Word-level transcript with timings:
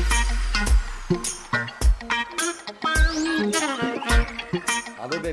Thank 0.00 1.26
you. 1.26 1.47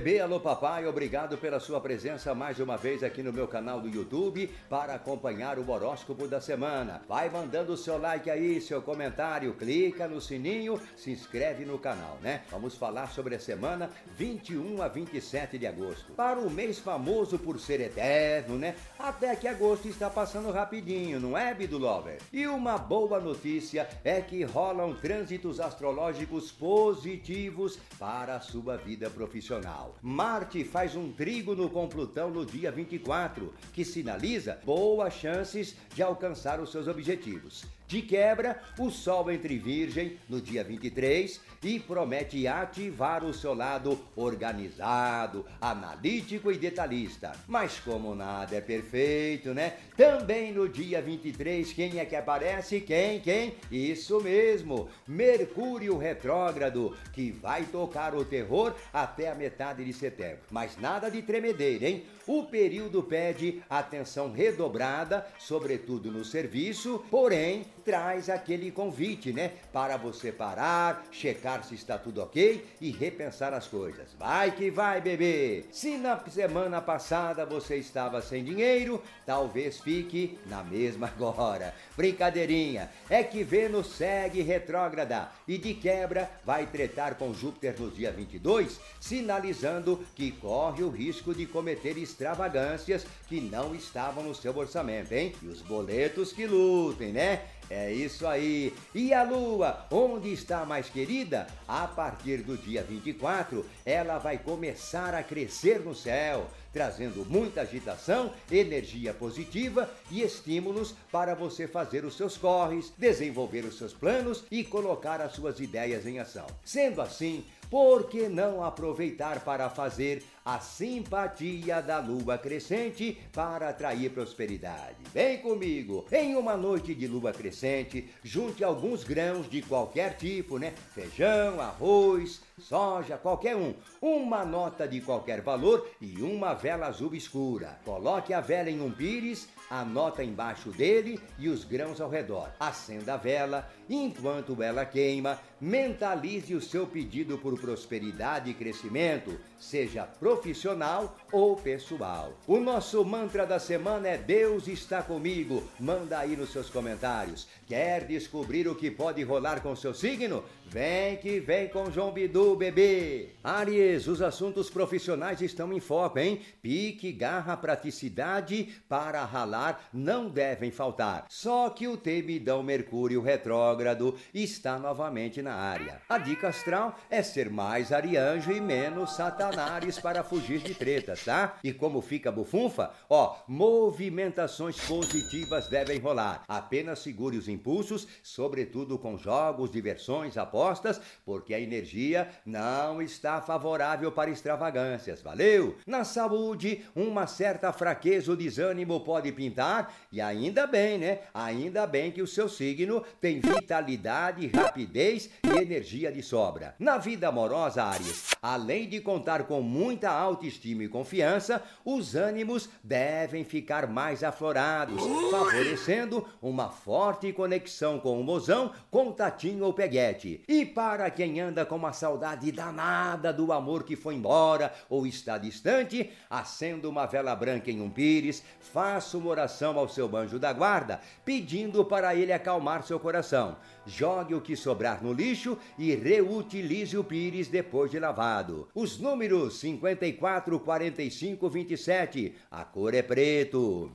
Bebê, 0.06 0.20
alô 0.20 0.40
papai, 0.40 0.86
obrigado 0.86 1.36
pela 1.36 1.60
sua 1.60 1.82
presença 1.82 2.36
mais 2.36 2.60
uma 2.60 2.78
vez 2.78 3.02
aqui 3.02 3.24
no 3.24 3.34
meu 3.34 3.48
canal 3.48 3.82
do 3.82 3.90
YouTube 3.90 4.48
para 4.70 4.94
acompanhar 4.94 5.58
o 5.58 5.68
horóscopo 5.68 6.28
da 6.28 6.40
semana. 6.40 7.02
Vai 7.08 7.28
mandando 7.28 7.74
o 7.74 7.78
seu 7.78 7.98
like 7.98 8.30
aí, 8.30 8.62
seu 8.62 8.84
comentário, 8.84 9.56
clica 9.56 10.08
no 10.08 10.22
sininho, 10.22 10.80
se 10.96 11.10
inscreve 11.10 11.66
no 11.66 11.80
canal, 11.80 12.20
né? 12.22 12.44
Vamos 12.52 12.76
falar 12.76 13.08
sobre 13.08 13.34
a 13.34 13.40
semana 13.40 13.90
21 14.16 14.80
a 14.80 14.88
27 14.88 15.58
de 15.58 15.66
agosto. 15.66 16.14
Para 16.14 16.40
o 16.40 16.52
mês 16.52 16.78
famoso 16.78 17.40
por 17.40 17.60
ser 17.60 17.82
eterno, 17.82 18.60
né? 18.60 18.76
Até 19.00 19.36
que 19.36 19.48
agosto 19.48 19.88
está 19.88 20.08
passando 20.08 20.52
rapidinho, 20.52 21.20
não 21.20 21.36
é, 21.36 21.52
Bidu 21.52 21.80
Lover? 21.80 22.20
E 22.32 22.46
uma 22.46 22.78
boa 22.78 23.20
notícia 23.20 23.90
é 24.04 24.22
que 24.22 24.44
rolam 24.44 24.94
trânsitos 24.94 25.60
astrológicos 25.60 26.52
positivos 26.52 27.80
para 27.98 28.36
a 28.36 28.40
sua 28.40 28.78
vida 28.78 29.10
profissional. 29.10 29.95
Marte 30.02 30.64
faz 30.64 30.96
um 30.96 31.12
trígono 31.12 31.70
com 31.70 31.88
Plutão 31.88 32.30
no 32.30 32.46
dia 32.46 32.72
24, 32.72 33.54
que 33.74 33.84
sinaliza 33.84 34.60
boas 34.64 35.14
chances 35.14 35.76
de 35.94 36.04
alcançar 36.04 36.60
os 36.60 36.72
seus 36.72 36.88
objetivos. 36.88 37.66
De 37.88 38.02
quebra, 38.02 38.62
o 38.80 38.90
Sol 38.90 39.32
entre 39.32 39.58
Virgem 39.58 40.18
no 40.28 40.42
dia 40.42 40.64
23 40.64 41.40
e 41.64 41.80
promete 41.80 42.48
ativar 42.48 43.24
o 43.24 43.34
seu 43.34 43.54
lado 43.54 44.00
organizado, 44.16 45.46
analítico 45.60 46.52
e 46.52 46.58
detalhista. 46.58 47.32
Mas 47.48 47.80
como 47.80 48.14
nada 48.16 48.56
é 48.56 48.62
perfeito, 48.62 49.54
né? 49.54 49.74
Também 49.96 50.52
no 50.52 50.68
dia 50.68 51.02
23, 51.02 51.72
quem 51.74 52.00
é 52.00 52.06
que 52.06 52.16
aparece? 52.16 52.82
Quem? 52.82 53.20
Quem? 53.20 53.56
Isso 53.72 54.22
mesmo, 54.22 54.90
Mercúrio 55.08 55.98
retrógrado, 55.98 56.96
que 57.14 57.32
vai 57.32 57.64
tocar 57.64 58.14
o 58.16 58.26
terror 58.26 58.74
até 58.94 59.30
a 59.30 59.36
metade 59.36 59.84
de 59.84 59.94
setembro. 59.94 60.40
Mas 60.52 60.78
nada 60.78 61.10
de 61.10 61.22
tremedeira, 61.22 61.88
hein? 61.88 62.06
O 62.28 62.44
período 62.44 63.04
pede 63.04 63.62
atenção 63.70 64.32
redobrada, 64.32 65.26
sobretudo 65.38 66.12
no 66.12 66.26
serviço, 66.26 67.04
porém 67.12 67.66
traz 67.84 68.30
aquele 68.30 68.72
convite, 68.72 69.32
né? 69.32 69.54
Para 69.72 69.96
você 69.96 70.32
parar, 70.32 71.06
checar 71.12 71.45
se 71.64 71.76
está 71.76 71.96
tudo 71.98 72.24
ok 72.24 72.66
e 72.82 72.90
repensar 72.90 73.54
as 73.54 73.68
coisas. 73.68 74.14
Vai 74.18 74.52
que 74.52 74.72
vai, 74.72 75.00
bebê! 75.00 75.66
Se 75.72 75.96
na 75.96 76.18
semana 76.28 76.82
passada 76.82 77.46
você 77.46 77.76
estava 77.76 78.20
sem 78.20 78.44
dinheiro, 78.44 79.02
talvez 79.28 79.80
fique 79.80 80.40
na 80.48 80.64
mesma 80.64 81.06
agora. 81.08 81.72
Brincadeirinha, 81.96 82.90
é 83.08 83.24
que 83.24 83.44
Vênus 83.44 83.96
segue 83.96 84.42
retrógrada 84.42 85.30
e 85.48 85.60
de 85.60 85.76
quebra 85.76 86.30
vai 86.44 86.66
tretar 86.66 87.14
com 87.14 87.32
Júpiter 87.32 87.80
no 87.80 87.92
dia 87.92 88.12
22, 88.12 88.80
sinalizando 89.00 90.04
que 90.16 90.32
corre 90.32 90.82
o 90.84 90.90
risco 90.90 91.32
de 91.32 91.46
cometer 91.46 91.96
extravagâncias 91.96 93.06
que 93.28 93.40
não 93.40 93.76
estavam 93.76 94.24
no 94.24 94.34
seu 94.34 94.58
orçamento, 94.58 95.12
hein? 95.12 95.36
E 95.44 95.48
os 95.48 95.62
boletos 95.62 96.34
que 96.34 96.48
lutem, 96.48 97.12
né? 97.12 97.44
É 97.70 97.92
isso 97.92 98.28
aí. 98.28 98.74
E 98.94 99.14
a 99.14 99.24
lua, 99.24 99.88
onde 99.90 100.32
está 100.32 100.66
mais 100.66 100.88
querida? 100.88 101.35
A 101.68 101.88
partir 101.88 102.38
do 102.44 102.58
dia 102.58 102.84
24, 102.84 103.66
ela 103.86 104.18
vai 104.18 104.38
começar 104.38 105.14
a 105.14 105.24
crescer 105.24 105.80
no 105.80 105.96
céu, 105.96 106.50
trazendo 106.72 107.26
muita 107.26 107.62
agitação, 107.62 108.32
energia 108.52 109.14
positiva 109.14 109.90
e 110.12 110.22
estímulos 110.22 110.94
para 111.12 111.34
você 111.34 111.68
fazer 111.68 112.06
os 112.06 112.16
seus 112.16 112.38
corres, 112.38 112.92
desenvolver 112.98 113.66
os 113.66 113.78
seus 113.78 113.94
planos 113.94 114.44
e 114.52 114.64
colocar 114.64 115.22
as 115.22 115.34
suas 115.34 115.60
ideias 115.60 116.06
em 116.06 116.20
ação. 116.20 116.46
Sendo 116.64 117.02
assim, 117.02 117.46
por 117.70 118.08
que 118.10 118.30
não 118.30 118.64
aproveitar 118.64 119.40
para 119.40 119.70
fazer 119.70 120.24
a 120.46 120.60
simpatia 120.60 121.82
da 121.82 121.98
lua 121.98 122.38
crescente 122.38 123.18
para 123.34 123.70
atrair 123.70 124.12
prosperidade? 124.12 124.98
Vem 125.12 125.40
comigo! 125.40 126.06
Em 126.12 126.36
uma 126.36 126.56
noite 126.56 126.94
de 126.94 127.08
lua 127.08 127.34
crescente, 127.34 128.08
junte 128.24 128.64
alguns 128.64 129.04
grãos 129.04 129.50
de 129.50 129.64
qualquer 129.64 130.16
tipo, 130.18 130.60
né? 130.60 130.76
Feijão, 130.94 131.60
arroz, 131.60 132.44
soja, 132.60 133.18
qualquer 133.18 133.56
um. 133.56 133.74
Uma 134.00 134.46
nota 134.46 134.88
de 134.88 135.02
qualquer 135.02 135.42
valor 135.42 135.90
e 136.00 136.22
uma 136.22 136.54
vela 136.54 136.86
azul 136.86 137.16
escura. 137.16 137.80
Coloque 137.84 138.32
a 138.32 138.40
vela 138.40 138.70
em 138.70 138.80
um 138.80 138.92
pires, 138.92 139.50
a 139.70 139.84
nota 139.84 140.24
embaixo 140.24 140.70
dele 140.70 141.20
e 141.40 141.50
os 141.50 141.64
grãos 141.64 142.00
ao 142.00 142.10
redor. 142.10 142.52
Acenda 142.60 143.16
a 143.16 143.18
vela, 143.18 143.68
enquanto 143.90 144.62
ela 144.62 144.86
queima, 144.86 145.40
mentalize 145.60 146.54
o 146.54 146.62
seu 146.62 146.86
pedido 146.86 147.38
por 147.40 147.60
prosperidade 147.60 148.52
e 148.52 148.54
crescimento, 148.54 149.40
seja 149.58 150.04
profissional 150.36 151.16
ou 151.32 151.56
pessoal. 151.56 152.34
O 152.46 152.60
nosso 152.60 153.04
mantra 153.06 153.46
da 153.46 153.58
semana 153.58 154.10
é 154.10 154.18
Deus 154.18 154.68
está 154.68 155.02
comigo. 155.02 155.64
Manda 155.80 156.20
aí 156.20 156.36
nos 156.36 156.52
seus 156.52 156.70
comentários. 156.70 157.48
Quer 157.66 158.06
descobrir 158.06 158.68
o 158.68 158.76
que 158.76 158.92
pode 158.92 159.24
rolar 159.24 159.62
com 159.62 159.76
seu 159.76 159.94
signo? 159.94 160.44
Vem 160.68 161.16
que 161.18 161.40
vem 161.40 161.70
com 161.70 161.90
João 161.90 162.12
Bidu, 162.12 162.56
bebê! 162.56 163.30
Aries, 163.44 164.08
os 164.08 164.22
assuntos 164.22 164.70
profissionais 164.70 165.42
estão 165.42 165.72
em 165.72 165.80
foco, 165.80 166.20
hein? 166.20 166.42
Pique, 166.62 167.12
garra, 167.12 167.56
praticidade 167.56 168.76
para 168.90 169.24
ralar 169.24 169.88
não 169.94 170.28
devem 170.28 170.72
faltar. 170.72 171.26
Só 171.30 171.70
que 171.70 171.88
o 171.88 171.96
temidão 171.96 172.62
Mercúrio 172.62 173.22
retrógrado 173.22 174.18
está 174.34 174.78
novamente 174.78 175.42
na 175.42 175.54
área. 175.54 176.02
A 176.10 176.18
dica 176.18 176.50
astral 176.50 177.00
é 177.10 177.24
ser 177.24 177.50
mais 177.50 177.92
arianjo 177.92 178.52
e 178.52 178.60
menos 178.60 179.16
satanares 179.16 180.00
para 180.00 180.25
fugir 180.26 180.60
de 180.60 180.74
tretas, 180.74 181.24
tá? 181.24 181.58
E 181.64 181.72
como 181.72 182.02
fica 182.02 182.32
bufunfa? 182.32 182.92
Ó, 183.10 183.38
movimentações 183.48 184.80
positivas 184.82 185.68
devem 185.68 186.00
rolar. 186.00 186.44
Apenas 186.48 187.00
segure 187.00 187.38
os 187.38 187.48
impulsos, 187.48 188.08
sobretudo 188.22 188.98
com 188.98 189.18
jogos, 189.18 189.72
diversões, 189.72 190.38
apostas, 190.38 191.00
porque 191.24 191.54
a 191.54 191.60
energia 191.60 192.30
não 192.46 193.02
está 193.02 193.42
favorável 193.42 194.12
para 194.12 194.30
extravagâncias. 194.30 195.22
Valeu? 195.22 195.78
Na 195.86 196.04
saúde, 196.04 196.84
uma 196.96 197.28
certa 197.28 197.72
fraqueza 197.72 198.32
ou 198.32 198.38
desânimo 198.38 199.00
pode 199.02 199.32
pintar 199.32 199.94
e 200.12 200.20
ainda 200.20 200.66
bem, 200.68 200.98
né? 200.98 201.20
Ainda 201.34 201.86
bem 201.86 202.12
que 202.12 202.22
o 202.22 202.28
seu 202.28 202.50
signo 202.50 203.04
tem 203.22 203.40
vitalidade, 203.40 204.48
rapidez 204.48 205.30
e 205.44 205.58
energia 205.58 206.12
de 206.12 206.24
sobra. 206.24 206.76
Na 206.80 206.98
vida 206.98 207.28
amorosa, 207.28 207.84
Ares, 207.84 208.36
além 208.42 208.90
de 208.90 209.00
contar 209.00 209.44
com 209.44 209.62
muita 209.62 210.10
autoestima 210.16 210.84
e 210.84 210.88
confiança, 210.88 211.62
os 211.84 212.16
ânimos 212.16 212.70
devem 212.84 213.44
ficar 213.44 213.88
mais 213.88 214.24
aflorados, 214.24 215.02
favorecendo 215.32 216.28
uma 216.42 216.70
forte 216.70 217.32
conexão 217.34 218.00
com 218.00 218.20
o 218.20 218.24
mozão, 218.24 218.72
contatinho 218.90 219.66
ou 219.66 219.74
peguete. 219.74 220.44
E 220.48 220.66
para 220.66 221.10
quem 221.10 221.40
anda 221.40 221.66
com 221.66 221.76
uma 221.76 221.94
saudade 221.94 222.52
danada 222.52 223.32
do 223.32 223.52
amor 223.52 223.84
que 223.84 223.96
foi 223.96 224.16
embora 224.16 224.74
ou 224.90 225.06
está 225.06 225.38
distante, 225.38 226.12
acenda 226.30 226.90
uma 226.90 227.06
vela 227.06 227.36
branca 227.36 227.70
em 227.70 227.82
um 227.82 227.90
pires, 227.90 228.44
faça 228.60 229.18
uma 229.18 229.30
oração 229.30 229.78
ao 229.78 229.88
seu 229.88 230.16
anjo 230.16 230.40
da 230.40 230.54
guarda, 230.54 231.00
pedindo 231.24 231.84
para 231.84 232.16
ele 232.16 232.32
acalmar 232.32 232.84
seu 232.84 233.00
coração. 233.00 233.58
Jogue 233.86 234.34
o 234.34 234.42
que 234.42 234.56
sobrar 234.56 235.04
no 235.04 235.14
lixo 235.14 235.58
e 235.78 235.94
reutilize 235.94 236.98
o 236.98 237.04
pires 237.04 237.48
depois 237.48 237.92
de 237.92 238.00
lavado. 238.00 238.68
Os 238.74 238.98
números 238.98 239.60
54, 240.06 240.60
45, 240.60 241.50
27. 241.50 242.36
A 242.52 242.64
cor 242.64 242.94
é 242.94 243.02
preto. 243.02 243.92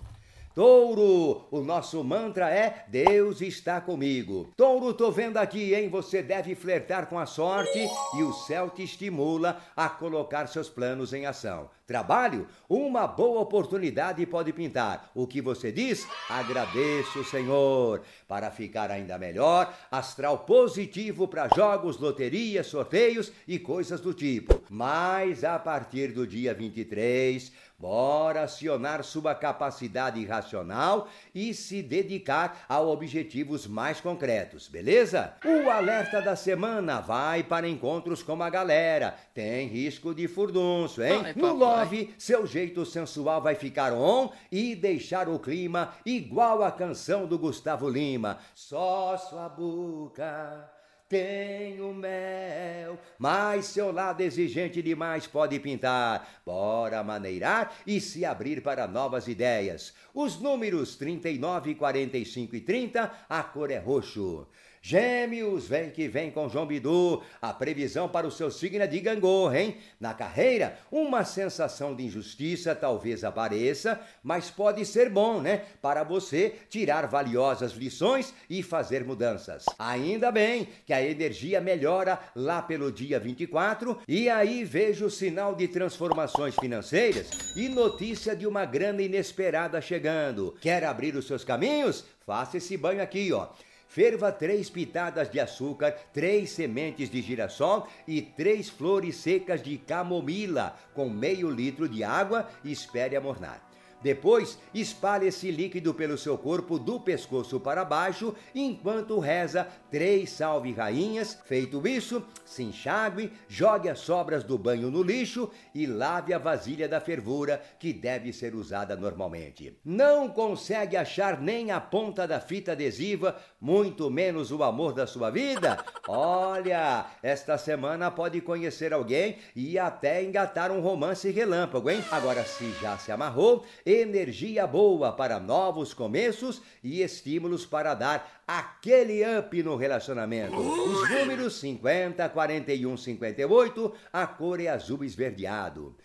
Touro, 0.61 1.47
o 1.51 1.63
nosso 1.63 2.05
mantra 2.05 2.51
é 2.51 2.85
Deus 2.87 3.41
está 3.41 3.81
comigo. 3.81 4.53
Touro, 4.55 4.93
tô 4.93 5.11
vendo 5.11 5.39
aqui, 5.39 5.75
hein? 5.75 5.89
Você 5.89 6.23
deve 6.23 6.55
flertar 6.55 7.07
com 7.07 7.19
a 7.19 7.25
sorte 7.25 7.79
e 7.79 8.23
o 8.23 8.31
céu 8.35 8.69
te 8.69 8.83
estimula 8.83 9.59
a 9.75 9.89
colocar 9.89 10.47
seus 10.49 10.69
planos 10.69 11.15
em 11.15 11.25
ação. 11.25 11.71
Trabalho, 11.87 12.47
uma 12.69 13.07
boa 13.07 13.41
oportunidade 13.41 14.25
pode 14.27 14.53
pintar. 14.53 15.11
O 15.15 15.27
que 15.27 15.41
você 15.41 15.73
diz? 15.73 16.07
Agradeço, 16.29 17.25
Senhor. 17.25 18.03
Para 18.29 18.51
ficar 18.51 18.91
ainda 18.91 19.19
melhor, 19.19 19.75
astral 19.91 20.41
positivo 20.41 21.27
para 21.27 21.49
jogos, 21.49 21.99
loterias, 21.99 22.67
sorteios 22.67 23.33
e 23.49 23.59
coisas 23.59 24.01
do 24.01 24.13
tipo. 24.13 24.63
Mas 24.69 25.43
a 25.43 25.59
partir 25.59 26.13
do 26.13 26.27
dia 26.27 26.55
23, 26.55 27.51
Bora 27.81 28.43
acionar 28.43 29.03
sua 29.03 29.35
capacidade 29.35 30.23
racional 30.27 31.09
e 31.35 31.55
se 31.55 31.83
dedicar 31.83 32.67
a 32.69 32.79
objetivos 32.79 33.67
mais 33.67 34.03
concretos, 34.03 34.69
beleza? 34.69 35.33
O 35.43 35.71
alerta 35.71 36.21
da 36.21 36.37
semana 36.37 37.01
vai 37.01 37.43
para 37.43 37.67
encontros 37.67 38.23
com 38.23 38.43
a 38.43 38.51
galera. 38.51 39.17
Tem 39.33 39.67
risco 39.67 40.15
de 40.15 40.29
furdunço, 40.29 41.03
hein? 41.03 41.23
Ai, 41.25 41.33
no 41.35 41.55
Love, 41.55 42.15
seu 42.19 42.47
jeito 42.47 42.85
sensual 42.85 43.41
vai 43.41 43.55
ficar 43.55 43.95
on 43.95 44.31
e 44.53 44.75
deixar 44.75 45.27
o 45.27 45.39
clima 45.39 45.95
igual 46.05 46.63
a 46.63 46.71
canção 46.71 47.27
do 47.27 47.39
Gustavo 47.39 47.89
Lima. 47.89 48.41
Só 48.55 49.17
sua 49.17 49.49
boca 49.49 50.80
tenho 51.11 51.93
mel, 51.93 52.97
mas 53.19 53.67
seu 53.67 53.91
lado 53.91 54.21
exigente 54.21 54.81
demais 54.81 55.27
pode 55.27 55.59
pintar. 55.59 56.41
Bora 56.47 57.03
maneirar 57.03 57.75
e 57.85 58.01
se 58.01 58.25
abrir 58.25 58.63
para 58.63 58.87
novas 58.87 59.27
ideias. 59.27 59.93
Os 60.15 60.41
números 60.41 60.95
39, 60.95 61.75
45 61.75 62.55
e 62.55 62.61
30, 62.61 63.13
a 63.29 63.43
cor 63.43 63.73
é 63.73 63.79
roxo. 63.79 64.47
Gêmeos, 64.83 65.69
vem 65.69 65.91
que 65.91 66.09
vem 66.09 66.31
com 66.31 66.49
João 66.49 66.67
Bidu. 66.67 67.23
A 67.41 67.53
previsão 67.53 68.09
para 68.09 68.27
o 68.27 68.31
seu 68.31 68.51
signo 68.51 68.83
é 68.83 68.87
de 68.87 68.99
gangorra, 68.99 69.61
hein? 69.61 69.77
Na 70.01 70.15
carreira, 70.15 70.79
uma 70.91 71.23
sensação 71.23 71.95
de 71.95 72.07
injustiça 72.07 72.75
talvez 72.75 73.23
apareça, 73.23 74.01
mas 74.23 74.51
pode 74.51 74.87
ser 74.87 75.11
bom, 75.11 75.39
né? 75.39 75.65
Para 75.83 76.03
você 76.03 76.55
tirar 76.71 77.07
valiosas 77.07 77.73
lições 77.73 78.33
e 78.49 78.63
fazer 78.63 79.05
mudanças. 79.05 79.67
Ainda 79.79 80.33
bem 80.33 80.67
que 80.87 80.95
a 80.95 81.03
energia 81.03 81.61
melhora 81.61 82.19
lá 82.35 82.63
pelo 82.63 82.91
dia 82.91 83.21
24 83.21 84.01
e 84.09 84.31
aí 84.31 84.65
vejo 84.65 85.11
sinal 85.11 85.55
de 85.55 85.69
transformações 85.69 86.55
financeiras 86.57 87.55
e 87.55 87.69
notícia 87.69 88.35
de 88.35 88.47
uma 88.47 88.65
grana 88.65 89.03
inesperada 89.03 89.79
chegando. 89.83 90.57
Quer 90.59 90.85
abrir 90.85 91.15
os 91.17 91.27
seus 91.27 91.45
caminhos? 91.45 92.07
Faça 92.25 92.57
esse 92.57 92.79
banho 92.79 93.03
aqui, 93.03 93.31
ó. 93.31 93.49
Ferva 93.91 94.31
três 94.31 94.71
pitadas 94.71 95.29
de 95.29 95.41
açúcar, 95.41 95.91
três 96.13 96.51
sementes 96.51 97.11
de 97.11 97.21
girassol 97.21 97.89
e 98.07 98.23
três 98.23 98.69
flores 98.69 99.17
secas 99.17 99.61
de 99.61 99.77
camomila 99.79 100.79
com 100.95 101.11
meio 101.11 101.51
litro 101.51 101.89
de 101.89 102.05
água 102.05 102.49
e 102.63 102.71
espere 102.71 103.17
amornar. 103.17 103.70
Depois, 104.03 104.59
espalhe 104.73 105.27
esse 105.27 105.51
líquido 105.51 105.93
pelo 105.93 106.17
seu 106.17 106.39
corpo 106.39 106.79
do 106.79 106.99
pescoço 106.99 107.61
para 107.61 107.85
baixo, 107.85 108.35
enquanto 108.55 109.19
reza 109.19 109.67
três 109.91 110.31
salve 110.31 110.73
rainhas. 110.73 111.39
Feito 111.45 111.87
isso, 111.87 112.23
se 112.45 112.63
enxague, 112.63 113.33
jogue 113.49 113.89
as 113.89 113.99
sobras 113.99 114.43
do 114.43 114.57
banho 114.57 114.91
no 114.91 115.03
lixo 115.03 115.51
e 115.75 115.87
lave 115.87 116.33
a 116.33 116.39
vasilha 116.39 116.89
da 116.89 117.01
fervura, 117.01 117.61
que 117.79 117.93
deve 117.93 118.33
ser 118.33 118.55
usada 118.55 118.97
normalmente. 118.97 119.79
Não 119.85 120.29
consegue 120.29 120.97
achar 120.97 121.41
nem 121.41 121.71
a 121.71 121.81
ponta 121.81 122.27
da 122.27 122.41
fita 122.41 122.73
adesiva, 122.73 123.37
muito 123.61 124.11
menos 124.11 124.51
o 124.51 124.63
amor 124.63 124.95
da 124.95 125.07
sua 125.07 125.31
vida? 125.31 125.79
Olha, 126.09 127.07
esta 127.23 127.59
semana 127.59 128.11
pode 128.11 128.41
conhecer 128.41 128.93
alguém 128.93 129.37
e 129.55 129.79
até 129.79 130.23
engatar 130.23 130.71
um 130.71 130.81
romance 130.81 131.31
relâmpago, 131.31 131.91
hein? 131.91 132.03
Agora, 132.11 132.45
se 132.45 132.71
já 132.81 132.97
se 132.97 133.13
amarrou, 133.13 133.65
energia 133.91 134.67
boa 134.67 135.13
para 135.13 135.41
novos 135.41 135.93
começos 135.93 136.63
e 136.83 137.03
estímulos 137.03 137.67
para 137.67 137.95
dar 137.95 138.43
aquele 138.47 139.23
up 139.39 139.63
no 139.63 139.77
relacionamento. 139.77 140.57
Os 140.57 141.11
números 141.11 141.59
50, 141.61 142.29
41, 142.29 142.97
58, 142.97 143.95
a 144.13 144.27
cor 144.27 144.61
é 144.61 144.69
azul 144.69 145.05
esverdeado. 145.05 145.97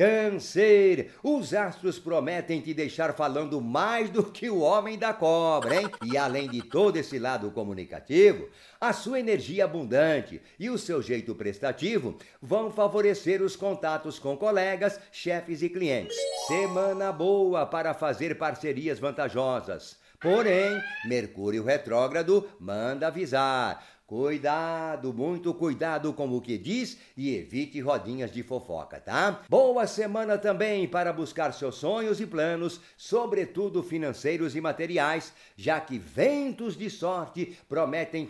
Câncer, 0.00 1.10
os 1.22 1.52
astros 1.52 1.98
prometem 1.98 2.58
te 2.62 2.72
deixar 2.72 3.12
falando 3.12 3.60
mais 3.60 4.08
do 4.08 4.24
que 4.24 4.48
o 4.48 4.60
homem 4.60 4.98
da 4.98 5.12
cobra, 5.12 5.74
hein? 5.78 5.90
E 6.02 6.16
além 6.16 6.48
de 6.48 6.62
todo 6.62 6.96
esse 6.96 7.18
lado 7.18 7.50
comunicativo, 7.50 8.48
a 8.80 8.94
sua 8.94 9.20
energia 9.20 9.66
abundante 9.66 10.40
e 10.58 10.70
o 10.70 10.78
seu 10.78 11.02
jeito 11.02 11.34
prestativo 11.34 12.16
vão 12.40 12.70
favorecer 12.70 13.42
os 13.42 13.56
contatos 13.56 14.18
com 14.18 14.38
colegas, 14.38 14.98
chefes 15.12 15.60
e 15.60 15.68
clientes. 15.68 16.16
Semana 16.46 17.12
boa 17.12 17.66
para 17.66 17.92
fazer 17.92 18.38
parcerias 18.38 18.98
vantajosas. 18.98 19.98
Porém, 20.18 20.80
Mercúrio 21.04 21.62
retrógrado 21.62 22.48
manda 22.58 23.08
avisar. 23.08 23.84
Cuidado, 24.10 25.14
muito 25.14 25.54
cuidado 25.54 26.12
com 26.12 26.36
o 26.36 26.40
que 26.40 26.58
diz 26.58 26.98
e 27.16 27.36
evite 27.36 27.80
rodinhas 27.80 28.32
de 28.32 28.42
fofoca, 28.42 28.98
tá? 28.98 29.42
Boa 29.48 29.86
semana 29.86 30.36
também 30.36 30.88
para 30.88 31.12
buscar 31.12 31.52
seus 31.52 31.76
sonhos 31.76 32.20
e 32.20 32.26
planos, 32.26 32.80
sobretudo 32.96 33.84
financeiros 33.84 34.56
e 34.56 34.60
materiais, 34.60 35.32
já 35.56 35.78
que 35.78 35.96
ventos 35.96 36.76
de 36.76 36.90
sorte 36.90 37.56
prometem 37.68 38.28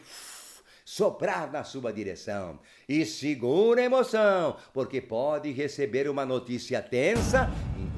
soprar 0.85 1.51
na 1.51 1.65
sua 1.65 1.91
direção. 1.91 2.59
E 2.87 3.07
segura 3.07 3.81
a 3.81 3.85
emoção, 3.85 4.59
porque 4.75 5.01
pode 5.01 5.51
receber 5.51 6.11
uma 6.11 6.27
notícia 6.27 6.83
tensa, 6.83 7.51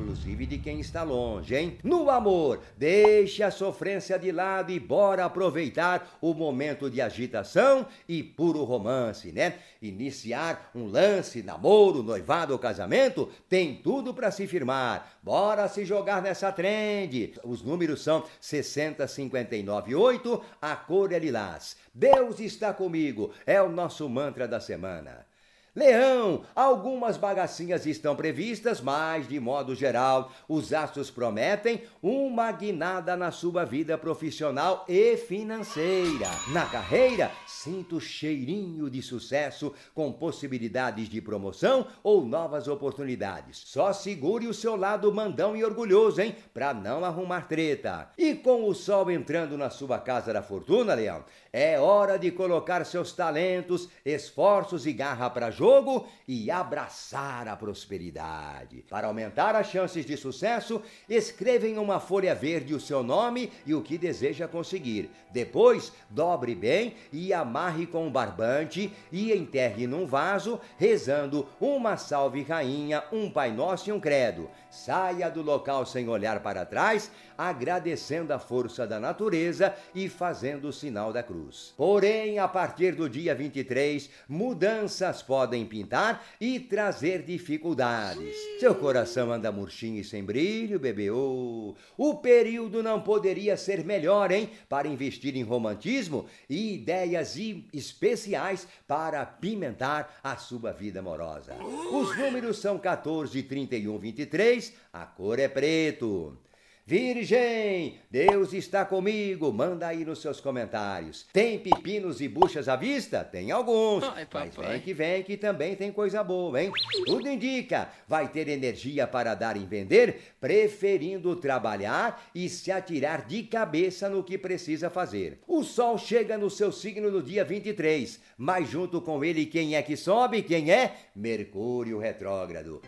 inclusive 0.02 0.46
de 0.46 0.58
quem 0.58 0.80
está 0.80 1.02
longe, 1.02 1.54
hein? 1.54 1.78
No 1.82 2.10
amor, 2.10 2.60
deixe 2.76 3.42
a 3.42 3.50
sofrência 3.50 4.18
de 4.18 4.32
lado 4.32 4.72
e 4.72 4.80
bora 4.80 5.24
aproveitar 5.24 6.18
o 6.20 6.34
momento 6.34 6.90
de 6.90 7.00
agitação 7.00 7.86
e 8.08 8.22
puro 8.22 8.64
romance, 8.64 9.30
né? 9.32 9.54
Iniciar 9.80 10.70
um 10.74 10.86
lance, 10.86 11.42
namoro, 11.42 12.02
noivado 12.02 12.52
ou 12.52 12.58
casamento, 12.58 13.30
tem 13.48 13.76
tudo 13.76 14.12
para 14.12 14.30
se 14.30 14.46
firmar. 14.46 15.18
Bora 15.22 15.68
se 15.68 15.84
jogar 15.84 16.20
nessa 16.20 16.50
trend. 16.50 17.34
Os 17.44 17.62
números 17.62 18.02
são 18.02 18.24
60, 18.40 19.06
59 19.06 19.94
8, 19.94 20.42
a 20.60 20.74
cor 20.74 21.12
é 21.12 21.18
lilás. 21.18 21.76
Deus 21.94 22.40
está 22.40 22.74
comigo, 22.74 23.32
é 23.46 23.62
o 23.62 23.70
nosso 23.70 24.08
mantra 24.08 24.48
da 24.48 24.60
semana. 24.60 25.31
Leão, 25.74 26.42
algumas 26.54 27.16
bagacinhas 27.16 27.86
estão 27.86 28.14
previstas, 28.14 28.78
mas 28.78 29.26
de 29.26 29.40
modo 29.40 29.74
geral, 29.74 30.30
os 30.46 30.70
astros 30.70 31.10
prometem 31.10 31.80
uma 32.02 32.52
guinada 32.52 33.16
na 33.16 33.30
sua 33.30 33.64
vida 33.64 33.96
profissional 33.96 34.84
e 34.86 35.16
financeira. 35.16 36.28
Na 36.52 36.66
carreira, 36.66 37.30
sinto 37.46 37.98
cheirinho 37.98 38.90
de 38.90 39.00
sucesso 39.00 39.72
com 39.94 40.12
possibilidades 40.12 41.08
de 41.08 41.22
promoção 41.22 41.86
ou 42.02 42.22
novas 42.22 42.68
oportunidades. 42.68 43.62
Só 43.64 43.94
segure 43.94 44.46
o 44.46 44.52
seu 44.52 44.76
lado 44.76 45.10
mandão 45.10 45.56
e 45.56 45.64
orgulhoso, 45.64 46.20
hein, 46.20 46.36
para 46.52 46.74
não 46.74 47.02
arrumar 47.02 47.48
treta. 47.48 48.10
E 48.18 48.34
com 48.34 48.68
o 48.68 48.74
sol 48.74 49.10
entrando 49.10 49.56
na 49.56 49.70
sua 49.70 49.98
casa 49.98 50.34
da 50.34 50.42
fortuna, 50.42 50.92
Leão, 50.92 51.24
é 51.50 51.80
hora 51.80 52.18
de 52.18 52.30
colocar 52.30 52.84
seus 52.84 53.12
talentos, 53.12 53.88
esforços 54.04 54.84
e 54.84 54.92
garra 54.92 55.30
para 55.30 55.50
jogo 55.62 56.08
e 56.26 56.50
abraçar 56.50 57.46
a 57.46 57.54
prosperidade. 57.54 58.84
Para 58.90 59.06
aumentar 59.06 59.54
as 59.54 59.70
chances 59.70 60.04
de 60.04 60.16
sucesso, 60.16 60.82
escreva 61.08 61.68
em 61.68 61.78
uma 61.78 62.00
folha 62.00 62.34
verde 62.34 62.74
o 62.74 62.80
seu 62.80 63.04
nome 63.04 63.52
e 63.64 63.72
o 63.72 63.80
que 63.80 63.96
deseja 63.96 64.48
conseguir. 64.48 65.08
Depois, 65.30 65.92
dobre 66.10 66.56
bem 66.56 66.96
e 67.12 67.32
amarre 67.32 67.86
com 67.86 68.08
um 68.08 68.10
barbante 68.10 68.92
e 69.12 69.32
enterre 69.32 69.86
num 69.86 70.04
vaso, 70.04 70.58
rezando 70.76 71.46
uma 71.60 71.96
salve 71.96 72.42
rainha, 72.42 73.04
um 73.12 73.30
Pai 73.30 73.52
Nosso 73.52 73.88
e 73.88 73.92
um 73.92 74.00
credo. 74.00 74.50
Saia 74.72 75.28
do 75.30 75.42
local 75.42 75.84
sem 75.84 76.08
olhar 76.08 76.40
para 76.40 76.64
trás, 76.64 77.10
agradecendo 77.36 78.32
a 78.32 78.38
força 78.38 78.86
da 78.86 78.98
natureza 78.98 79.74
e 79.94 80.08
fazendo 80.08 80.68
o 80.68 80.72
sinal 80.72 81.12
da 81.12 81.22
cruz. 81.22 81.74
Porém, 81.76 82.38
a 82.38 82.48
partir 82.48 82.94
do 82.94 83.06
dia 83.06 83.34
23, 83.34 84.08
mudanças 84.26 85.20
podem 85.20 85.66
pintar 85.66 86.24
e 86.40 86.58
trazer 86.58 87.22
dificuldades. 87.22 88.34
Seu 88.58 88.74
coração 88.74 89.30
anda 89.30 89.52
murchinho 89.52 90.00
e 90.00 90.04
sem 90.04 90.24
brilho, 90.24 90.80
bebê. 90.80 91.10
Oh, 91.10 91.74
o 91.98 92.14
período 92.14 92.82
não 92.82 92.98
poderia 93.02 93.58
ser 93.58 93.84
melhor, 93.84 94.32
hein? 94.32 94.48
Para 94.70 94.88
investir 94.88 95.36
em 95.36 95.42
romantismo 95.42 96.24
e 96.48 96.76
ideias 96.76 97.36
especiais 97.74 98.66
para 98.88 99.26
pimentar 99.26 100.18
a 100.24 100.34
sua 100.36 100.72
vida 100.72 101.00
amorosa. 101.00 101.54
Os 101.92 102.16
números 102.16 102.58
são 102.58 102.78
14, 102.78 103.42
31, 103.42 103.98
23 103.98 104.61
a 104.92 105.06
cor 105.06 105.38
é 105.38 105.48
preto. 105.48 106.38
Virgem, 106.84 108.00
Deus 108.10 108.52
está 108.52 108.84
comigo. 108.84 109.52
Manda 109.52 109.86
aí 109.86 110.04
nos 110.04 110.20
seus 110.20 110.40
comentários. 110.40 111.24
Tem 111.32 111.56
pepinos 111.56 112.20
e 112.20 112.26
buchas 112.26 112.68
à 112.68 112.74
vista? 112.74 113.22
Tem 113.22 113.52
alguns. 113.52 114.02
Ai, 114.02 114.26
mas 114.32 114.56
vem 114.56 114.80
que 114.80 114.92
vem 114.92 115.22
que 115.22 115.36
também 115.36 115.76
tem 115.76 115.92
coisa 115.92 116.24
boa, 116.24 116.60
hein? 116.60 116.72
Tudo 117.06 117.28
indica. 117.28 117.88
Vai 118.08 118.26
ter 118.28 118.48
energia 118.48 119.06
para 119.06 119.36
dar 119.36 119.56
e 119.56 119.64
vender, 119.64 120.34
preferindo 120.40 121.36
trabalhar 121.36 122.28
e 122.34 122.48
se 122.48 122.72
atirar 122.72 123.26
de 123.26 123.44
cabeça 123.44 124.08
no 124.08 124.24
que 124.24 124.36
precisa 124.36 124.90
fazer. 124.90 125.38
O 125.46 125.62
sol 125.62 125.96
chega 125.96 126.36
no 126.36 126.50
seu 126.50 126.72
signo 126.72 127.12
no 127.12 127.22
dia 127.22 127.44
23, 127.44 128.20
mas 128.36 128.68
junto 128.68 129.00
com 129.00 129.24
ele 129.24 129.46
quem 129.46 129.76
é 129.76 129.82
que 129.82 129.96
sobe? 129.96 130.42
Quem 130.42 130.72
é? 130.72 130.96
Mercúrio 131.14 132.00
retrógrado. 132.00 132.82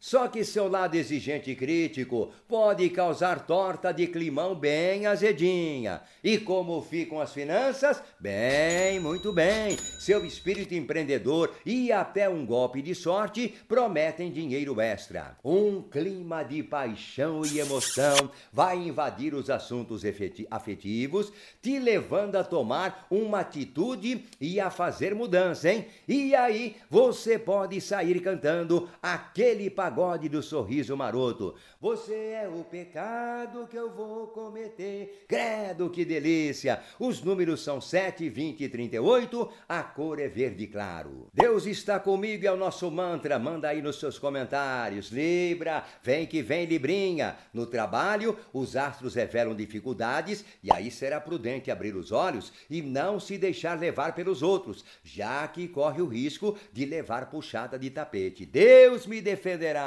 Só 0.00 0.28
que 0.28 0.42
seu 0.44 0.66
lado 0.66 0.94
exigente 0.94 1.50
e 1.50 1.54
crítico 1.54 2.32
pode 2.48 2.88
causar 2.88 3.46
torta 3.46 3.92
de 3.92 4.06
climão 4.06 4.54
bem 4.54 5.04
azedinha. 5.04 6.00
E 6.24 6.38
como 6.38 6.80
ficam 6.80 7.20
as 7.20 7.34
finanças? 7.34 8.02
Bem, 8.18 8.98
muito 8.98 9.30
bem. 9.30 9.76
Seu 9.76 10.24
espírito 10.24 10.74
empreendedor 10.74 11.54
e 11.66 11.92
até 11.92 12.30
um 12.30 12.46
golpe 12.46 12.80
de 12.80 12.94
sorte 12.94 13.54
prometem 13.68 14.32
dinheiro 14.32 14.80
extra. 14.80 15.36
Um 15.44 15.82
clima 15.82 16.42
de 16.44 16.62
paixão 16.62 17.42
e 17.44 17.58
emoção 17.58 18.30
vai 18.50 18.78
invadir 18.78 19.34
os 19.34 19.50
assuntos 19.50 20.02
afetivos, 20.50 21.30
te 21.60 21.78
levando 21.78 22.36
a 22.36 22.44
tomar 22.44 23.06
uma 23.10 23.40
atitude 23.40 24.24
e 24.40 24.58
a 24.58 24.70
fazer 24.70 25.14
mudança, 25.14 25.70
hein? 25.70 25.84
E 26.08 26.34
aí 26.34 26.76
você 26.88 27.38
pode 27.38 27.78
sair 27.82 28.18
cantando 28.20 28.88
aquele 29.02 29.68
pagode 29.68 29.89
pagode 29.90 30.28
do 30.28 30.40
sorriso 30.40 30.96
maroto. 30.96 31.56
Você 31.80 32.14
é 32.14 32.48
o 32.48 32.62
pecado 32.62 33.66
que 33.66 33.76
eu 33.76 33.90
vou 33.90 34.28
cometer. 34.28 35.24
Credo, 35.26 35.90
que 35.90 36.04
delícia! 36.04 36.80
Os 36.96 37.20
números 37.20 37.64
são 37.64 37.80
7, 37.80 38.28
20 38.28 38.62
e 38.62 38.68
38. 38.68 39.50
A 39.68 39.82
cor 39.82 40.20
é 40.20 40.28
verde 40.28 40.68
claro. 40.68 41.26
Deus 41.34 41.66
está 41.66 41.98
comigo 41.98 42.46
é 42.46 42.52
o 42.52 42.56
nosso 42.56 42.88
mantra. 42.88 43.36
Manda 43.36 43.68
aí 43.68 43.82
nos 43.82 43.98
seus 43.98 44.16
comentários. 44.16 45.10
Libra, 45.10 45.84
vem 46.04 46.24
que 46.24 46.40
vem, 46.40 46.66
Librinha. 46.66 47.36
No 47.52 47.66
trabalho, 47.66 48.38
os 48.52 48.76
astros 48.76 49.16
revelam 49.16 49.56
dificuldades 49.56 50.44
e 50.62 50.72
aí 50.72 50.88
será 50.88 51.20
prudente 51.20 51.68
abrir 51.68 51.96
os 51.96 52.12
olhos 52.12 52.52
e 52.70 52.80
não 52.80 53.18
se 53.18 53.36
deixar 53.36 53.76
levar 53.76 54.14
pelos 54.14 54.40
outros, 54.40 54.84
já 55.02 55.48
que 55.48 55.66
corre 55.66 56.00
o 56.00 56.06
risco 56.06 56.56
de 56.72 56.84
levar 56.84 57.28
puxada 57.28 57.76
de 57.76 57.90
tapete. 57.90 58.46
Deus 58.46 59.04
me 59.04 59.20
defenderá 59.20 59.79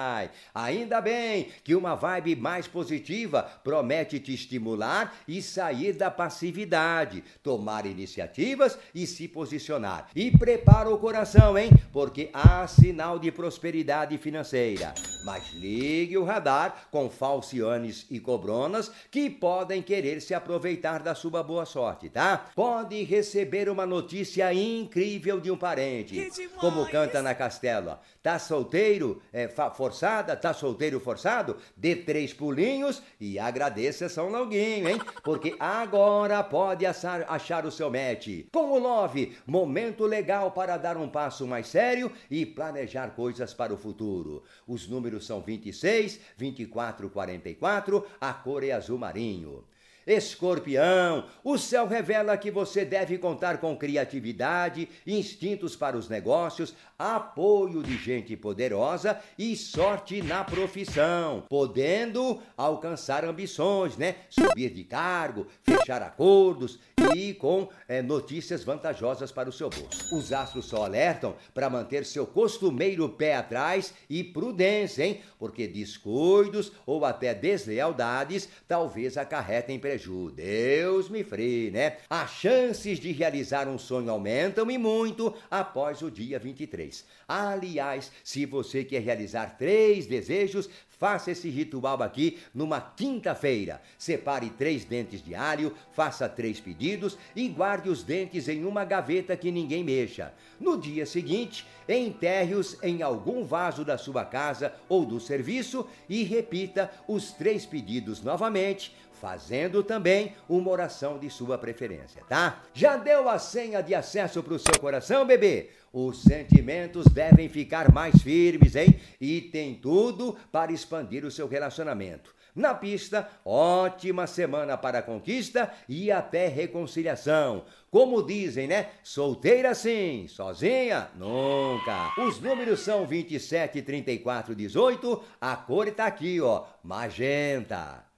Ainda 0.54 1.02
bem 1.02 1.48
que 1.64 1.76
uma 1.76 1.96
vibe 1.96 2.36
mais 2.36 2.68
positiva 2.68 3.44
promete 3.64 4.20
te 4.20 4.34
estimular 4.34 5.16
e 5.28 5.42
sair 5.42 5.94
da 5.94 6.10
passividade, 6.10 7.24
tomar 7.42 7.86
iniciativas 7.86 8.78
e 8.94 9.06
se 9.08 9.28
posicionar. 9.28 10.10
E 10.16 10.32
prepara 10.32 10.90
o 10.90 10.98
coração, 10.98 11.58
hein? 11.58 11.72
Porque 11.92 12.30
há 12.34 12.68
sinal 12.68 13.20
de 13.20 13.32
prosperidade 13.32 14.18
financeira. 14.18 14.94
Mas 15.26 15.52
ligue 15.54 16.18
o 16.18 16.24
radar 16.24 16.88
com 16.92 17.10
falcianes 17.10 18.06
e 18.10 18.20
cobronas 18.20 18.92
que 19.10 19.30
podem 19.30 19.82
querer 19.82 20.22
se 20.22 20.34
aproveitar 20.34 21.02
da 21.02 21.16
sua 21.16 21.42
boa 21.44 21.66
sorte, 21.66 22.10
tá? 22.10 22.46
Pode 22.56 23.04
receber 23.04 23.70
uma 23.70 23.86
notícia 23.86 24.54
incrível 24.54 25.40
de 25.40 25.50
um 25.52 25.58
parente. 25.58 26.30
Como 26.60 26.86
canta 26.90 27.22
na 27.22 27.34
Castela. 27.34 28.02
Tá 28.22 28.40
solteiro? 28.40 29.22
É, 29.32 29.48
forçada, 29.84 30.34
tá 30.34 30.54
solteiro 30.54 30.98
forçado, 30.98 31.58
dê 31.76 31.94
três 31.94 32.32
pulinhos 32.32 33.04
e 33.20 33.38
agradeça 33.38 34.08
São 34.08 34.30
Longuinho, 34.30 34.88
hein? 34.88 34.98
Porque 35.22 35.58
agora 35.60 36.42
pode 36.42 36.86
achar, 36.86 37.26
achar 37.28 37.66
o 37.66 37.72
seu 37.72 37.92
match. 37.92 38.46
Com 38.54 38.72
o 38.72 38.80
Love, 38.80 39.36
momento 39.46 40.06
legal 40.06 40.52
para 40.52 40.78
dar 40.78 40.96
um 40.96 41.10
passo 41.10 41.46
mais 41.46 41.68
sério 41.68 42.10
e 42.32 42.46
planejar 42.46 43.10
coisas 43.10 43.54
para 43.54 43.74
o 43.74 43.78
futuro. 43.78 44.42
Os 44.66 44.88
números 44.88 45.26
são 45.26 45.42
26, 45.42 46.18
24, 46.38 47.10
44, 47.10 48.08
a 48.22 48.32
cor 48.32 48.64
é 48.64 48.72
azul 48.72 48.98
marinho. 48.98 49.66
Escorpião, 50.06 51.26
o 51.44 51.58
céu 51.58 51.88
revela 51.88 52.38
que 52.38 52.52
você 52.52 52.84
deve 52.84 53.18
contar 53.18 53.60
com 53.60 53.78
criatividade, 53.78 54.90
instintos 55.08 55.76
para 55.76 55.98
os 55.98 56.10
negócios, 56.10 56.74
apoio 57.00 57.82
de 57.82 57.98
gente 57.98 58.36
poderosa 58.36 59.20
e 59.38 59.56
sorte 59.56 60.22
na 60.22 60.44
profissão, 60.44 61.44
podendo 61.50 62.42
alcançar 62.56 63.26
ambições, 63.26 63.98
né? 63.98 64.16
Subir 64.30 64.72
de 64.72 64.84
cargo, 64.84 65.48
fechar 65.64 66.02
acordos 66.02 66.80
e 67.16 67.34
com 67.34 67.70
é, 67.88 68.02
notícias 68.02 68.64
vantajosas 68.64 69.32
para 69.32 69.50
o 69.50 69.52
seu 69.52 69.70
bolso. 69.70 70.16
Os 70.16 70.32
astros 70.32 70.66
só 70.66 70.86
alertam 70.86 71.36
para 71.54 71.70
manter 71.70 72.06
seu 72.06 72.26
costumeiro 72.26 73.08
pé 73.10 73.36
atrás 73.36 73.94
e 74.10 74.24
prudência, 74.24 75.06
hein? 75.06 75.22
Porque 75.38 75.68
descuidos 75.68 76.72
ou 76.86 77.04
até 77.06 77.34
deslealdades 77.34 78.48
talvez 78.68 79.18
acarretem 79.18 79.80
prejuízo. 79.94 80.32
Deus 80.32 81.10
me 81.10 81.24
free, 81.24 81.72
né? 81.72 81.98
As 82.10 82.32
chances 82.32 83.00
de 83.00 83.12
realizar 83.12 83.68
um 83.68 83.78
sonho 83.78 84.10
aumentam 84.10 84.70
e 84.70 84.78
muito 84.78 85.34
após 85.50 86.02
o 86.02 86.10
dia 86.10 86.40
23. 86.40 87.06
Aliás, 87.28 88.12
se 88.24 88.46
você 88.46 88.84
quer 88.84 89.02
realizar 89.02 89.58
três 89.58 90.06
desejos, 90.06 90.70
Faça 91.04 91.32
esse 91.32 91.50
ritual 91.50 92.02
aqui 92.02 92.40
numa 92.54 92.80
quinta-feira. 92.80 93.82
Separe 93.98 94.50
três 94.50 94.86
dentes 94.86 95.22
de 95.22 95.36
alho, 95.36 95.76
faça 95.92 96.30
três 96.30 96.62
pedidos 96.62 97.18
e 97.36 97.50
guarde 97.50 97.90
os 97.90 98.04
dentes 98.04 98.48
em 98.48 98.64
uma 98.64 98.86
gaveta 98.86 99.36
que 99.36 99.52
ninguém 99.52 99.84
mexa. 99.84 100.34
No 100.58 100.78
dia 100.78 101.06
seguinte, 101.06 101.68
enterre-os 101.90 102.82
em 102.82 103.02
algum 103.02 103.44
vaso 103.44 103.84
da 103.84 103.98
sua 103.98 104.24
casa 104.24 104.74
ou 104.88 105.06
do 105.06 105.20
serviço 105.20 105.86
e 106.08 106.24
repita 106.24 106.90
os 107.06 107.32
três 107.34 107.66
pedidos 107.66 108.22
novamente, 108.22 108.96
fazendo 109.24 109.82
também 109.82 110.36
uma 110.50 110.70
oração 110.70 111.18
de 111.18 111.30
sua 111.30 111.58
preferência, 111.58 112.22
tá? 112.28 112.62
Já 112.74 112.98
deu 112.98 113.30
a 113.30 113.40
senha 113.40 113.82
de 113.82 113.96
acesso 113.96 114.44
para 114.44 114.54
o 114.54 114.60
seu 114.60 114.78
coração, 114.82 115.26
bebê? 115.26 115.70
Os 115.94 116.24
sentimentos 116.24 117.06
devem 117.06 117.48
ficar 117.48 117.90
mais 117.90 118.22
firmes, 118.22 118.76
hein? 118.76 119.00
E 119.22 119.40
tem 119.40 119.76
tudo 119.76 120.36
para 120.52 120.74
expandir 120.74 121.24
o 121.24 121.32
seu 121.32 121.48
relacionamento. 121.48 122.36
Na 122.54 122.76
pista, 122.76 123.30
ótima 123.46 124.28
semana 124.28 124.78
para 124.78 125.02
conquista 125.02 125.72
e 125.88 126.12
até 126.12 126.50
reconciliação. 126.50 127.64
Como 127.90 128.22
dizem, 128.24 128.68
né? 128.68 128.90
Solteira 129.04 129.74
sim, 129.74 130.28
sozinha 130.28 131.08
nunca. 131.16 132.14
Os 132.18 132.42
números 132.42 132.82
são 132.82 133.08
27, 133.08 133.82
34, 133.84 134.54
18. 134.54 135.24
A 135.40 135.56
cor 135.56 135.88
está 135.88 136.08
aqui, 136.08 136.42
ó, 136.42 136.66
magenta. 136.84 138.13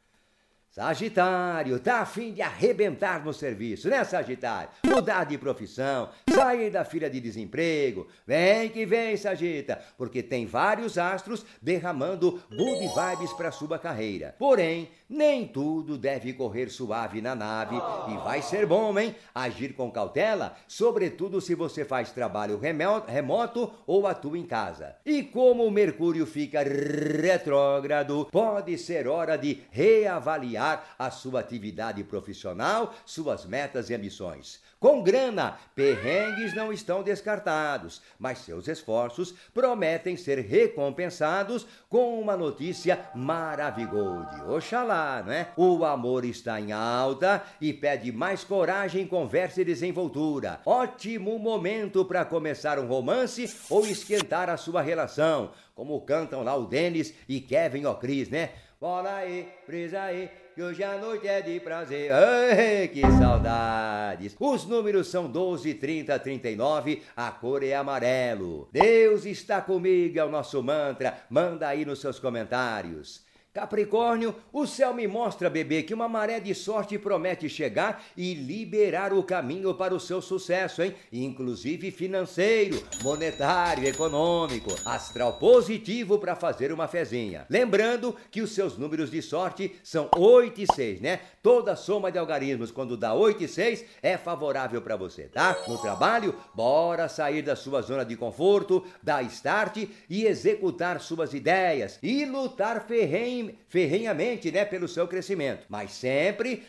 Sagitário, 0.75 1.79
tá 1.79 2.01
afim 2.01 2.34
de 2.34 2.41
arrebentar 2.41 3.24
no 3.24 3.34
serviço, 3.34 3.88
né, 3.88 4.03
Sagitário? 4.03 4.72
Mudar 4.86 5.24
de 5.24 5.38
profissão, 5.38 6.10
sair 6.29 6.70
da 6.70 6.84
fila 6.84 7.10
de 7.10 7.22
desemprego. 7.22 8.10
Vem 8.27 8.67
que 8.67 8.86
vem, 8.86 9.15
Sagita, 9.15 9.82
porque 9.98 10.22
tem 10.22 10.46
vários 10.46 10.98
astros 10.98 11.46
derramando 11.62 12.44
good 12.50 12.89
vibes 12.89 13.32
para 13.38 13.53
sua 13.53 13.79
carreira. 13.79 14.36
Porém, 14.38 14.91
nem 15.09 15.47
tudo 15.47 15.97
deve 15.97 16.33
correr 16.33 16.69
suave 16.69 17.21
na 17.21 17.35
nave 17.35 17.75
e 17.75 18.17
vai 18.17 18.41
ser 18.41 18.65
bom, 18.65 18.97
hein? 18.97 19.15
Agir 19.33 19.74
com 19.74 19.91
cautela, 19.91 20.55
sobretudo 20.67 21.39
se 21.39 21.55
você 21.55 21.85
faz 21.85 22.12
trabalho 22.12 22.59
remoto 22.59 23.71
ou 23.85 24.07
atua 24.07 24.38
em 24.38 24.45
casa. 24.45 24.95
E 25.05 25.24
como 25.24 25.65
o 25.65 25.71
Mercúrio 25.71 26.25
fica 26.25 26.63
retrógrado, 26.63 28.27
pode 28.31 28.77
ser 28.77 29.07
hora 29.07 29.38
de 29.38 29.62
reavaliar 29.71 30.95
a 30.97 31.12
sua 31.12 31.39
atividade 31.39 32.03
profissional, 32.03 32.93
suas 33.05 33.45
metas 33.45 33.89
e 33.89 33.95
ambições. 33.95 34.59
Com 34.79 35.01
grana, 35.01 35.58
perrengues 35.74 36.53
não 36.53 36.72
estão 36.72 37.01
descartados, 37.01 38.01
mas 38.20 38.39
seus 38.39 38.67
esforços 38.67 39.34
prometem 39.53 40.17
ser 40.17 40.39
recompensados 40.39 41.65
com 41.89 42.20
uma 42.20 42.36
notícia 42.36 43.10
maravilhosa. 43.15 44.46
Oxalá, 44.48 45.24
né? 45.25 45.48
O 45.55 45.86
amor 45.86 46.25
está 46.25 46.60
em 46.60 46.74
alta 46.74 47.41
e 47.62 47.72
pede 47.72 48.12
mais 48.12 48.44
coragem, 48.44 49.08
conversa 49.08 49.62
e 49.62 49.65
desenvoltura. 49.65 50.60
Ótimo 50.65 51.39
momento 51.39 52.03
para 52.03 52.25
começar 52.25 52.77
um 52.77 52.86
romance 52.86 53.55
ou 53.70 53.86
esquentar 53.88 54.50
a 54.50 54.58
sua 54.58 54.82
relação, 54.82 55.51
como 55.74 56.01
cantam 56.01 56.44
lá 56.44 56.55
o 56.55 56.65
Denis 56.65 57.13
e 57.29 57.39
Kevin 57.39 57.86
O'Cris, 57.86 58.29
né? 58.29 58.51
Bora 58.79 59.15
aí, 59.15 59.48
brisa 59.65 60.01
aí, 60.01 60.29
que 60.55 60.63
hoje 60.63 60.85
a 60.85 60.97
noite 60.97 61.27
é 61.27 61.41
de 61.41 61.59
prazer. 61.59 62.09
Ai, 62.13 62.88
que 62.88 63.01
saudades! 63.01 64.38
Os 64.39 64.65
números 64.65 65.09
são 65.09 65.29
12, 65.29 65.74
30, 65.74 66.17
39, 66.17 67.03
a 67.13 67.29
cor 67.29 67.62
é 67.62 67.75
amarelo. 67.75 68.69
Deus 68.71 69.25
está 69.25 69.59
comigo, 69.59 70.17
é 70.17 70.24
o 70.24 70.29
nosso 70.29 70.63
mantra. 70.63 71.19
Manda 71.29 71.67
aí 71.67 71.83
nos 71.83 72.00
seus 72.00 72.19
comentários. 72.19 73.25
Capricórnio, 73.55 74.35
o 74.51 74.67
céu 74.67 74.93
me 74.93 75.07
mostra, 75.07 75.50
bebê, 75.50 75.81
que 75.81 75.93
uma 75.93 76.09
maré 76.09 76.41
de 76.41 76.53
sorte 76.53 77.00
promete 77.00 77.47
chegar 77.47 78.03
e 78.17 78.33
liberar 78.33 79.13
o 79.13 79.24
caminho 79.24 79.74
para 79.74 79.95
o 79.95 80.00
seu 80.00 80.21
sucesso, 80.21 80.83
hein? 80.83 80.93
Inclusive 81.09 81.89
financeiro, 81.89 82.83
monetário, 83.01 83.88
econômico, 83.88 84.75
astral 84.83 85.39
positivo 85.39 86.19
para 86.19 86.35
fazer 86.35 86.69
uma 86.74 86.85
fezinha. 86.85 87.45
Lembrando 87.50 88.13
que 88.29 88.41
os 88.41 88.51
seus 88.51 88.77
números 88.77 89.09
de 89.09 89.21
sorte 89.21 89.74
são 89.81 90.09
8 90.13 90.59
e 90.59 90.67
6, 90.75 91.00
né? 91.00 91.21
Toda 91.41 91.77
soma 91.77 92.12
de 92.12 92.19
algarismos 92.19 92.71
quando 92.71 92.97
dá 92.97 93.13
8 93.13 93.45
e 93.45 93.47
6 93.47 93.85
é 94.03 94.17
favorável 94.17 94.81
para 94.81 94.97
você, 94.97 95.29
tá? 95.29 95.55
No 95.65 95.77
trabalho, 95.77 96.35
bora 96.53 97.07
sair 97.07 97.41
da 97.41 97.55
sua 97.55 97.81
zona 97.81 98.03
de 98.03 98.17
conforto, 98.17 98.83
dar 99.01 99.24
start 99.24 99.88
e 100.09 100.25
executar 100.25 101.00
suas 101.00 101.33
ideias 101.33 101.97
e 102.03 102.25
lutar 102.25 102.85
ferrenho 102.85 103.45
ferrenhamente 103.68 104.52
né, 104.52 104.66
pelo 104.66 104.88
seu 104.88 105.08
crescimento, 105.08 105.66
mas 105.70 105.92
sempre 105.92 106.64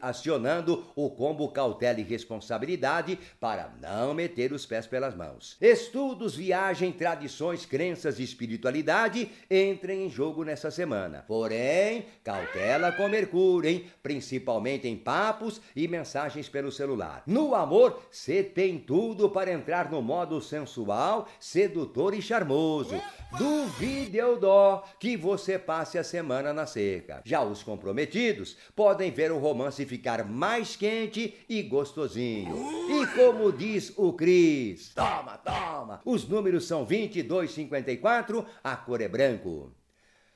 acionando 0.00 0.84
o 0.94 1.10
combo 1.10 1.48
cautela 1.48 2.00
e 2.00 2.02
responsabilidade 2.02 3.18
para 3.40 3.72
não 3.80 4.14
meter 4.14 4.52
os 4.52 4.66
pés 4.66 4.86
pelas 4.86 5.14
mãos. 5.14 5.56
Estudos, 5.60 6.36
viagem, 6.36 6.92
tradições, 6.92 7.66
crenças 7.66 8.18
e 8.18 8.22
espiritualidade 8.22 9.30
entrem 9.50 10.06
em 10.06 10.10
jogo 10.10 10.44
nessa 10.44 10.70
semana. 10.70 11.24
Porém, 11.26 12.06
cautela 12.24 12.92
com 12.92 13.08
Mercúrio, 13.08 13.70
hein? 13.70 13.86
principalmente 14.02 14.86
em 14.86 14.96
papos 14.96 15.60
e 15.74 15.86
mensagens 15.88 16.48
pelo 16.48 16.70
celular. 16.70 17.22
No 17.26 17.54
amor, 17.54 18.02
você 18.10 18.42
tem 18.42 18.78
tudo 18.78 19.28
para 19.30 19.52
entrar 19.52 19.90
no 19.90 20.00
modo 20.00 20.40
sensual, 20.40 21.28
sedutor 21.38 22.14
e 22.14 22.22
charmoso. 22.22 23.00
Duvide 23.36 24.16
eu 24.16 24.38
dó 24.38 24.84
que 24.98 25.16
você 25.16 25.58
passe 25.58 25.98
a 25.98 26.04
semana 26.08 26.52
na 26.52 26.66
seca. 26.66 27.22
Já 27.24 27.42
os 27.42 27.62
comprometidos 27.62 28.56
podem 28.74 29.12
ver 29.12 29.30
o 29.30 29.38
romance 29.38 29.86
ficar 29.86 30.24
mais 30.24 30.74
quente 30.74 31.34
e 31.48 31.62
gostosinho. 31.62 32.56
E 32.90 33.06
como 33.14 33.52
diz 33.52 33.92
o 33.96 34.12
Cris, 34.12 34.92
toma, 34.94 35.38
toma, 35.38 36.00
os 36.04 36.26
números 36.26 36.66
são 36.66 36.84
22, 36.84 37.52
54, 37.52 38.44
a 38.64 38.76
cor 38.76 39.00
é 39.00 39.08
branco. 39.08 39.72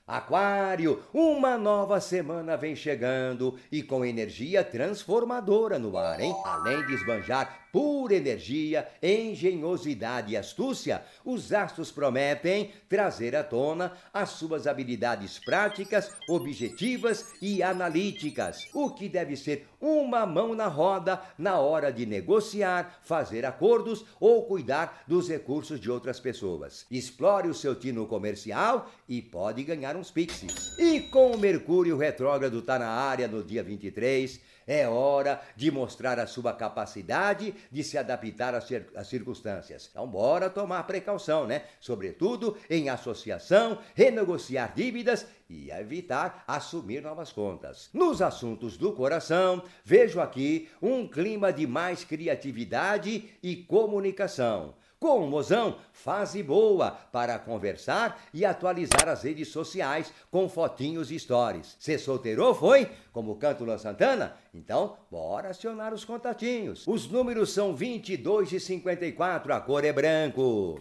Aquário, 0.06 1.02
uma 1.14 1.56
nova 1.56 2.00
semana 2.00 2.56
vem 2.56 2.76
chegando 2.76 3.58
e 3.70 3.82
com 3.82 4.04
energia 4.04 4.62
transformadora 4.62 5.78
no 5.78 5.96
ar, 5.96 6.20
hein? 6.20 6.34
Além 6.44 6.84
de 6.86 6.94
esbanjar 6.94 7.61
pura 7.72 8.14
energia, 8.14 8.86
engenhosidade 9.02 10.34
e 10.34 10.36
astúcia, 10.36 11.02
os 11.24 11.54
astros 11.54 11.90
prometem 11.90 12.70
trazer 12.86 13.34
à 13.34 13.42
tona 13.42 13.92
as 14.12 14.28
suas 14.28 14.66
habilidades 14.66 15.38
práticas, 15.38 16.12
objetivas 16.28 17.32
e 17.40 17.62
analíticas, 17.62 18.68
o 18.74 18.90
que 18.90 19.08
deve 19.08 19.36
ser 19.36 19.66
uma 19.80 20.26
mão 20.26 20.54
na 20.54 20.68
roda 20.68 21.20
na 21.38 21.58
hora 21.58 21.90
de 21.90 22.04
negociar, 22.04 23.00
fazer 23.02 23.46
acordos 23.46 24.04
ou 24.20 24.44
cuidar 24.44 25.02
dos 25.08 25.28
recursos 25.28 25.80
de 25.80 25.90
outras 25.90 26.20
pessoas. 26.20 26.86
Explore 26.90 27.48
o 27.48 27.54
seu 27.54 27.74
tino 27.74 28.06
comercial 28.06 28.90
e 29.08 29.22
pode 29.22 29.64
ganhar 29.64 29.96
uns 29.96 30.10
pixies. 30.10 30.78
E 30.78 31.00
com 31.00 31.32
o 31.32 31.38
Mercúrio 31.38 31.96
retrógrado 31.96 32.60
tá 32.60 32.78
na 32.78 32.88
área 32.88 33.26
no 33.26 33.42
dia 33.42 33.62
23, 33.62 34.51
é 34.66 34.88
hora 34.88 35.40
de 35.56 35.70
mostrar 35.70 36.18
a 36.18 36.26
sua 36.26 36.52
capacidade 36.52 37.54
de 37.70 37.82
se 37.82 37.98
adaptar 37.98 38.54
às, 38.54 38.66
circunstâncias. 39.06 39.88
Então, 39.90 40.06
bora 40.06 40.50
tomar 40.50 40.82
precaução, 40.84 41.46
né? 41.46 41.62
Sobretudo 41.80 42.56
em 42.68 42.88
associação, 42.88 43.78
renegociar 43.94 44.72
dívidas 44.74 45.26
e 45.48 45.70
evitar 45.70 46.44
assumir 46.46 47.02
novas 47.02 47.32
contas. 47.32 47.90
Nos 47.92 48.22
assuntos 48.22 48.76
do 48.76 48.92
coração, 48.92 49.62
vejo 49.84 50.20
aqui 50.20 50.68
um 50.80 51.06
clima 51.06 51.52
de 51.52 51.66
mais 51.66 52.04
criatividade 52.04 53.30
e 53.42 53.56
comunicação 53.56 54.74
com 55.02 55.18
o 55.18 55.28
Mozão, 55.28 55.78
fase 55.92 56.44
boa 56.44 56.92
para 57.10 57.36
conversar 57.36 58.22
e 58.32 58.44
atualizar 58.44 59.08
as 59.08 59.24
redes 59.24 59.48
sociais 59.48 60.12
com 60.30 60.48
fotinhos 60.48 61.10
e 61.10 61.18
stories. 61.18 61.76
Se 61.80 61.98
solteirou, 61.98 62.54
foi? 62.54 62.88
Como 63.12 63.34
canta 63.34 63.64
o 63.64 63.66
Luan 63.66 63.78
Santana? 63.78 64.36
Então, 64.54 64.96
bora 65.10 65.48
acionar 65.48 65.92
os 65.92 66.04
contatinhos. 66.04 66.86
Os 66.86 67.08
números 67.08 67.52
são 67.52 67.74
22 67.74 68.52
e 68.52 68.60
54, 68.60 69.52
a 69.52 69.60
cor 69.60 69.84
é 69.84 69.92
branco. 69.92 70.80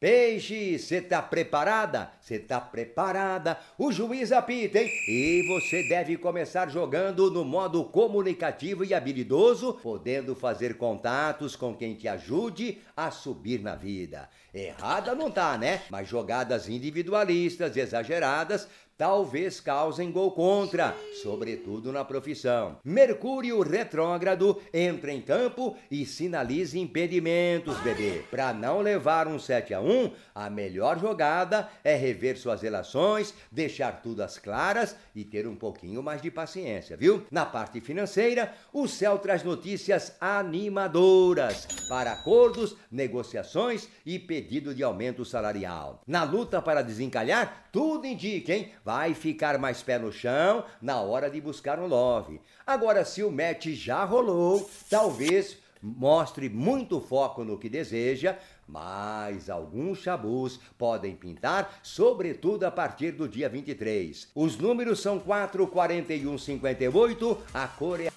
Peixe, 0.00 0.78
você 0.78 1.00
tá 1.02 1.20
preparada? 1.20 2.12
Você 2.20 2.38
tá 2.38 2.60
preparada? 2.60 3.58
O 3.76 3.90
juiz 3.90 4.30
apita, 4.30 4.78
hein? 4.78 4.88
E 5.08 5.42
você 5.48 5.88
deve 5.88 6.16
começar 6.16 6.68
jogando 6.68 7.32
no 7.32 7.44
modo 7.44 7.82
comunicativo 7.82 8.84
e 8.84 8.94
habilidoso, 8.94 9.74
podendo 9.82 10.36
fazer 10.36 10.78
contatos 10.78 11.56
com 11.56 11.74
quem 11.74 11.96
te 11.96 12.06
ajude 12.06 12.78
a 12.96 13.10
subir 13.10 13.60
na 13.60 13.74
vida. 13.74 14.28
Errada 14.54 15.16
não 15.16 15.32
tá, 15.32 15.58
né? 15.58 15.82
Mas 15.90 16.08
jogadas 16.08 16.68
individualistas, 16.68 17.76
exageradas, 17.76 18.68
talvez 18.98 19.60
causem 19.60 20.10
gol 20.10 20.32
contra, 20.32 20.94
sobretudo 21.22 21.92
na 21.92 22.04
profissão. 22.04 22.78
Mercúrio 22.84 23.62
retrógrado 23.62 24.60
entra 24.74 25.12
em 25.12 25.22
campo 25.22 25.76
e 25.88 26.04
sinaliza 26.04 26.76
impedimentos, 26.76 27.78
bebê. 27.78 28.24
Para 28.28 28.52
não 28.52 28.80
levar 28.80 29.28
um 29.28 29.38
7 29.38 29.72
a 29.72 29.80
1, 29.80 30.10
a 30.34 30.50
melhor 30.50 30.98
jogada 30.98 31.68
é 31.84 31.94
rever 31.94 32.36
suas 32.36 32.60
relações, 32.60 33.32
deixar 33.52 34.02
tudo 34.02 34.20
às 34.20 34.36
claras 34.36 34.96
e 35.14 35.24
ter 35.24 35.46
um 35.46 35.54
pouquinho 35.54 36.02
mais 36.02 36.20
de 36.20 36.30
paciência, 36.30 36.96
viu? 36.96 37.24
Na 37.30 37.46
parte 37.46 37.80
financeira, 37.80 38.52
o 38.72 38.88
céu 38.88 39.18
traz 39.18 39.44
notícias 39.44 40.16
animadoras 40.20 41.66
para 41.88 42.12
acordos, 42.12 42.76
negociações 42.90 43.88
e 44.04 44.18
pedido 44.18 44.74
de 44.74 44.82
aumento 44.82 45.24
salarial. 45.24 46.02
Na 46.04 46.24
luta 46.24 46.60
para 46.60 46.82
desencalhar, 46.82 47.68
tudo 47.70 48.06
indica, 48.06 48.52
hein? 48.52 48.72
Vai 48.88 49.12
ficar 49.12 49.58
mais 49.58 49.82
pé 49.82 49.98
no 49.98 50.10
chão 50.10 50.64
na 50.80 50.98
hora 51.02 51.28
de 51.28 51.42
buscar 51.42 51.78
um 51.78 51.86
love. 51.86 52.40
Agora, 52.66 53.04
se 53.04 53.22
o 53.22 53.30
match 53.30 53.66
já 53.66 54.02
rolou, 54.02 54.66
talvez 54.88 55.58
mostre 55.82 56.48
muito 56.48 56.98
foco 56.98 57.44
no 57.44 57.58
que 57.58 57.68
deseja, 57.68 58.38
mas 58.66 59.50
alguns 59.50 59.98
chabus 59.98 60.58
podem 60.78 61.14
pintar, 61.14 61.80
sobretudo 61.82 62.64
a 62.64 62.70
partir 62.70 63.12
do 63.12 63.28
dia 63.28 63.46
23. 63.46 64.28
Os 64.34 64.56
números 64.56 65.00
são 65.00 65.20
4, 65.20 65.66
41, 65.66 66.38
58, 66.38 67.38
a 67.52 67.68
cor 67.68 68.00
é 68.00 68.10